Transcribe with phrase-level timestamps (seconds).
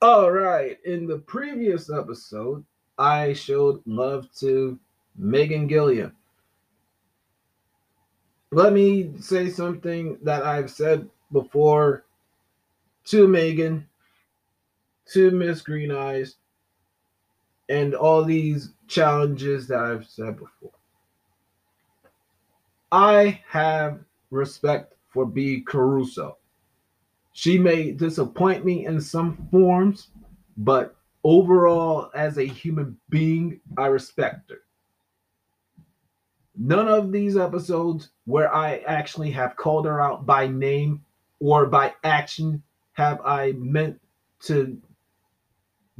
[0.00, 0.78] All right.
[0.84, 2.64] In the previous episode,
[2.98, 4.78] I showed love to
[5.16, 6.14] Megan Gilliam.
[8.52, 12.04] Let me say something that I've said before
[13.06, 13.88] to Megan,
[15.12, 16.36] to Miss Green Eyes,
[17.68, 20.70] and all these challenges that I've said before.
[22.92, 23.98] I have
[24.30, 25.60] respect for B.
[25.60, 26.37] Caruso.
[27.38, 30.08] She may disappoint me in some forms,
[30.56, 34.62] but overall, as a human being, I respect her.
[36.56, 41.04] None of these episodes where I actually have called her out by name
[41.38, 42.60] or by action
[42.94, 44.00] have I meant
[44.46, 44.76] to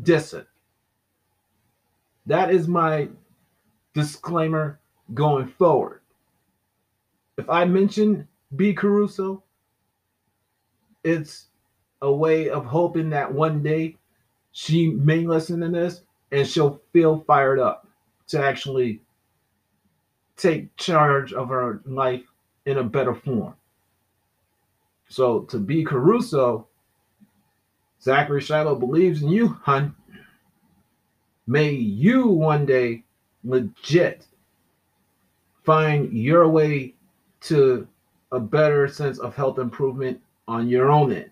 [0.03, 0.49] diss it.
[2.27, 3.11] That is my
[3.95, 4.81] disclaimer
[5.15, 6.01] going forward.
[7.37, 8.27] If I mention
[8.57, 8.75] B.
[8.75, 9.45] Caruso,
[11.05, 11.47] it's
[12.03, 13.97] a way of hoping that one day
[14.53, 16.03] she may listen to this
[16.33, 17.87] and she'll feel fired up
[18.29, 19.01] to actually
[20.37, 22.23] take charge of her life
[22.67, 23.55] in a better form.
[25.09, 25.85] So to B.
[25.85, 26.67] Caruso,
[28.01, 29.95] Zachary Shiloh believes in you, hun.
[31.47, 33.05] May you one day
[33.43, 34.27] legit
[35.65, 36.95] find your way
[37.41, 37.89] to
[38.33, 41.31] a better sense of health improvement on your own end.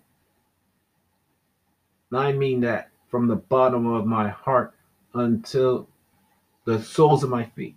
[2.11, 4.73] And I mean that from the bottom of my heart
[5.13, 5.89] until
[6.65, 7.75] the soles of my feet.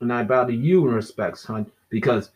[0.00, 2.30] And I bow to you in respects, hun, because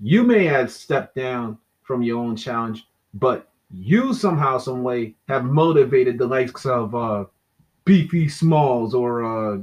[0.00, 5.44] you may have stepped down from your own challenge, but you somehow, some way, have
[5.44, 7.24] motivated the likes of uh,
[7.84, 9.58] Beefy Smalls or uh,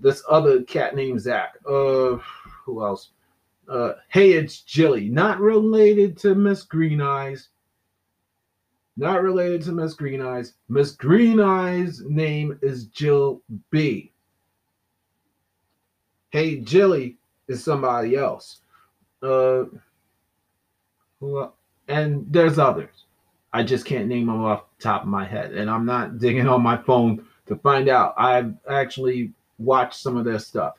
[0.00, 1.54] this other cat named Zach.
[1.66, 2.18] Uh,
[2.64, 3.10] who else?
[3.68, 5.08] Uh, hey, it's Jilly.
[5.08, 7.48] Not related to Miss Green Eyes.
[8.96, 10.54] Not related to Miss Green Eyes.
[10.68, 14.12] Miss Green Eyes' name is Jill B.
[16.30, 18.60] Hey, Jilly is somebody else.
[19.22, 19.64] Uh,
[21.88, 23.04] and there's others.
[23.52, 26.48] I just can't name them off the top of my head, and I'm not digging
[26.48, 28.14] on my phone to find out.
[28.18, 30.74] I've actually watched some of their stuff,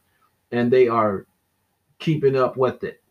[0.51, 1.25] and they are
[1.99, 3.01] keeping up with it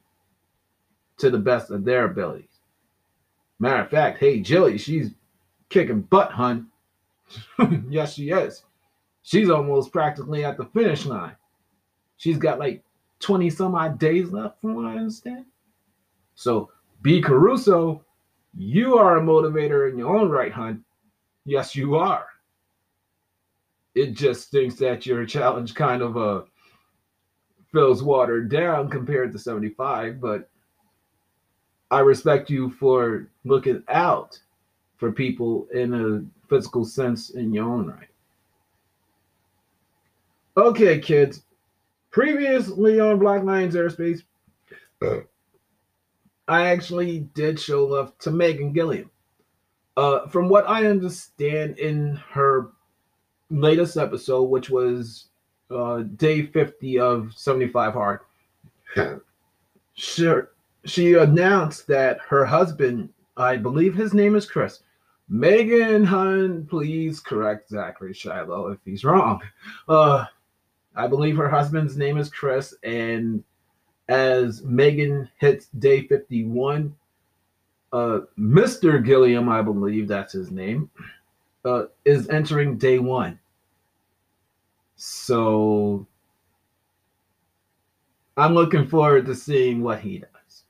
[1.19, 2.61] to the best of their abilities.
[3.59, 5.11] Matter of fact, hey, Jilly, she's
[5.69, 6.69] kicking butt, hun.
[7.89, 8.65] yes, she is.
[9.23, 11.37] She's almost practically at the finish line.
[12.17, 12.83] She's got like
[13.21, 15.45] 20 some odd days left, from what I understand.
[16.35, 16.71] So,
[17.03, 17.21] B.
[17.21, 18.05] Caruso,
[18.57, 20.85] you are a motivator in your own right, hun.
[21.45, 22.27] Yes, you are.
[23.95, 26.43] It just thinks that your challenge kind of uh
[27.73, 30.49] feels watered down compared to 75, but
[31.91, 34.39] I respect you for looking out
[34.97, 38.09] for people in a physical sense in your own right.
[40.57, 41.43] Okay, kids.
[42.11, 44.23] Previously on Black Lions Airspace,
[46.49, 49.11] I actually did show love to Megan Gilliam.
[49.97, 52.71] Uh, from what I understand in her
[53.51, 55.29] latest episode, which was
[55.71, 58.21] uh, day 50 of 75 Hard,
[59.95, 60.51] sure,
[60.85, 64.81] she announced that her husband, I believe his name is Chris,
[65.29, 69.41] Megan Hun, please correct Zachary Shiloh if he's wrong.
[69.89, 70.25] Uh,
[70.97, 73.45] I believe her husband's name is Chris, and
[74.09, 76.95] as Megan hits day 51,
[77.93, 79.05] uh, Mr.
[79.05, 80.91] Gilliam, I believe that's his name,
[81.65, 83.39] uh, is entering day one.
[84.99, 86.07] So
[88.37, 90.65] I'm looking forward to seeing what he does.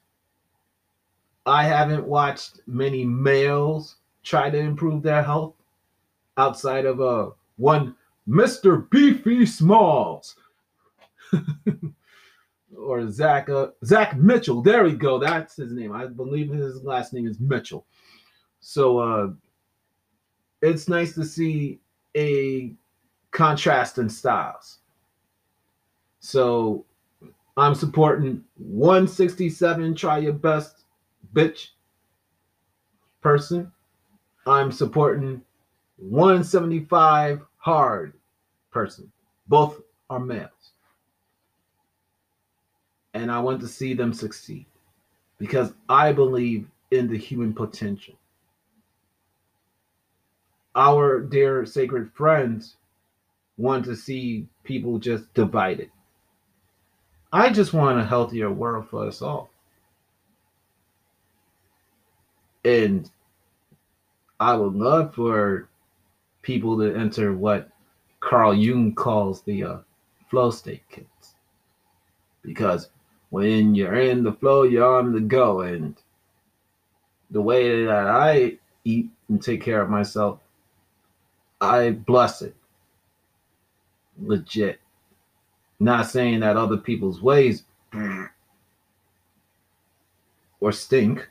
[1.46, 5.54] I haven't watched many males try to improve their health
[6.36, 7.96] outside of uh, one
[8.28, 8.88] Mr.
[8.90, 10.36] Beefy Smalls.
[12.76, 14.60] or Zach uh, Zach Mitchell.
[14.60, 15.18] There we go.
[15.18, 15.92] That's his name.
[15.92, 17.86] I believe his last name is Mitchell.
[18.60, 19.28] So uh
[20.60, 21.80] it's nice to see
[22.14, 22.74] a
[23.30, 24.78] contrast in styles.
[26.20, 26.84] So
[27.56, 30.84] I'm supporting 167 try your best
[31.34, 31.68] bitch
[33.20, 33.72] person.
[34.46, 35.42] I'm supporting
[35.96, 38.14] 175 hard
[38.70, 39.10] person.
[39.46, 40.50] Both are males
[43.14, 44.66] and I want to see them succeed
[45.38, 48.14] because I believe in the human potential.
[50.74, 52.76] Our dear sacred friends
[53.58, 55.90] want to see people just divided.
[57.32, 59.50] I just want a healthier world for us all.
[62.64, 63.10] And
[64.40, 65.68] I would love for
[66.42, 67.70] people to enter what
[68.20, 69.76] Carl Jung calls the uh,
[70.30, 71.34] flow state kids.
[72.42, 72.88] Because
[73.30, 75.60] when you're in the flow, you're on the go.
[75.60, 75.96] And
[77.30, 80.40] the way that I eat and take care of myself,
[81.60, 82.54] I bless it.
[84.20, 84.80] Legit.
[85.80, 87.64] Not saying that other people's ways
[90.60, 91.28] or stink,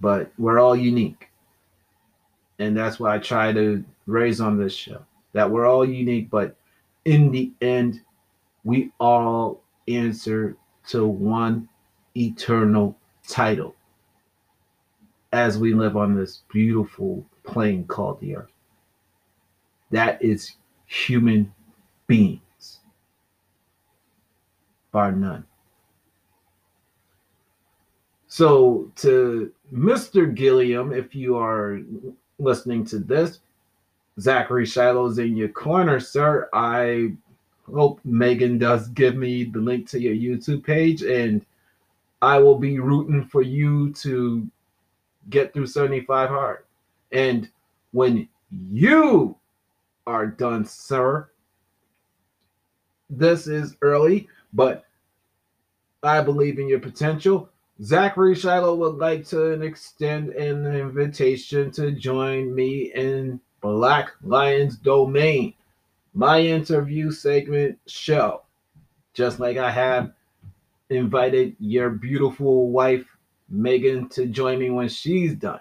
[0.00, 1.28] but we're all unique.
[2.58, 6.56] And that's what I try to raise on this show that we're all unique, but
[7.04, 8.00] in the end,
[8.64, 10.56] we all answer
[10.88, 11.68] to one
[12.16, 13.74] eternal title
[15.32, 18.51] as we live on this beautiful plane called the earth.
[19.92, 20.56] That is
[20.86, 21.52] human
[22.06, 22.80] beings,
[24.90, 25.44] bar none.
[28.26, 30.34] So, to Mr.
[30.34, 31.80] Gilliam, if you are
[32.38, 33.40] listening to this,
[34.18, 36.48] Zachary Shiloh's in your corner, sir.
[36.54, 37.12] I
[37.70, 41.44] hope Megan does give me the link to your YouTube page, and
[42.22, 44.48] I will be rooting for you to
[45.28, 46.64] get through 75 hard.
[47.10, 47.50] And
[47.90, 49.36] when you
[50.06, 51.28] are done, sir,
[53.12, 54.84] this is early, but
[56.02, 57.50] I believe in your potential.
[57.82, 65.54] Zachary Shiloh would like to extend an invitation to join me in Black Lions Domain,
[66.14, 68.42] my interview segment show.
[69.14, 70.12] Just like I have
[70.90, 73.04] invited your beautiful wife,
[73.48, 75.60] Megan, to join me when she's done.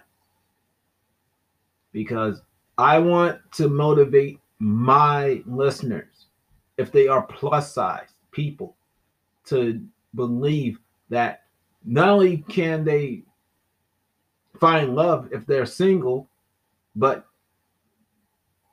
[1.92, 2.42] Because
[2.82, 6.26] I want to motivate my listeners,
[6.78, 8.76] if they are plus size people,
[9.46, 9.80] to
[10.16, 10.80] believe
[11.10, 11.44] that
[11.86, 13.22] not only can they
[14.60, 16.28] find love if they're single,
[16.96, 17.28] but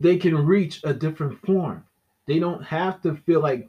[0.00, 1.84] they can reach a different form.
[2.26, 3.69] They don't have to feel like,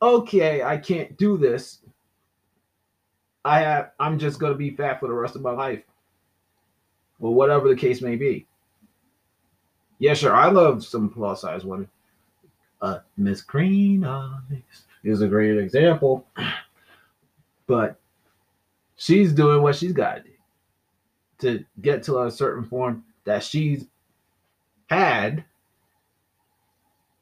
[0.00, 1.80] okay, I can't do this.
[3.44, 5.82] I have I'm just gonna be fat for the rest of my life.
[7.18, 8.46] Or whatever the case may be.
[10.00, 10.34] Yeah, sure.
[10.34, 11.88] I love some plus size women.
[12.82, 16.26] Uh Miss Green Eyes is a great example.
[17.66, 18.00] But
[18.96, 20.30] she's doing what she's got to do
[21.38, 23.86] to get to a certain form that she's
[24.88, 25.44] had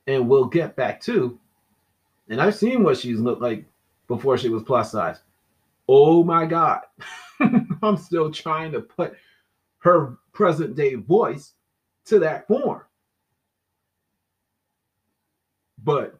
[0.06, 1.38] and will get back to.
[2.30, 3.66] And I've seen what she's looked like
[4.08, 5.20] before she was plus size.
[5.88, 6.80] Oh my God.
[7.82, 9.16] I'm still trying to put
[9.80, 11.52] her present day voice
[12.08, 12.82] to that form.
[15.84, 16.18] But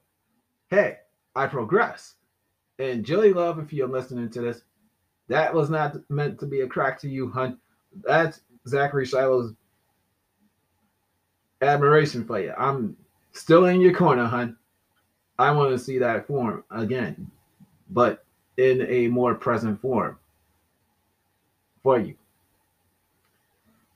[0.70, 0.99] hey,
[1.35, 2.14] I progress.
[2.79, 4.62] And Jilly Love, if you're listening to this,
[5.29, 7.58] that was not meant to be a crack to you, hun.
[8.05, 9.55] That's Zachary Shiloh's
[11.61, 12.55] admiration for you.
[12.56, 12.96] I'm
[13.32, 14.56] still in your corner, hun.
[15.38, 17.31] I want to see that form again,
[17.90, 18.25] but
[18.56, 20.19] in a more present form
[21.82, 22.14] for you.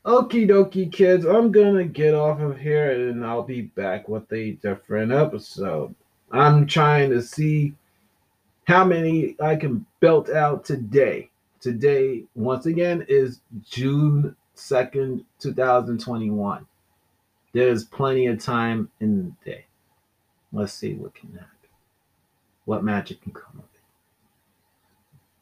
[0.04, 1.24] Okie dokie, kids.
[1.24, 5.94] I'm gonna get off of here and I'll be back with a different episode.
[6.32, 7.74] I'm trying to see
[8.64, 11.30] how many I can belt out today.
[11.60, 16.66] Today, once again, is June 2nd, 2021.
[17.52, 19.66] There's plenty of time in the day.
[20.52, 21.46] Let's see what can happen.
[22.64, 23.80] What magic can come of it.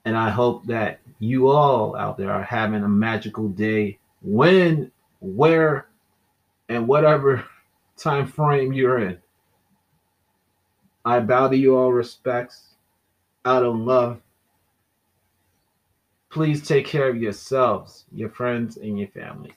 [0.05, 5.87] And I hope that you all out there are having a magical day when, where,
[6.69, 7.45] and whatever
[7.97, 9.19] time frame you're in.
[11.05, 12.75] I bow to you all respects
[13.45, 14.21] out of love.
[16.31, 19.53] Please take care of yourselves, your friends, and your families.